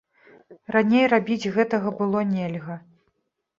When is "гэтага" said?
1.59-1.95